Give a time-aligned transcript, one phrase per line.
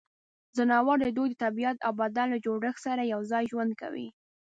[0.57, 4.07] ځناور د دوی د طبعیت او بدن له جوړښت سره یوځای ژوند کوي.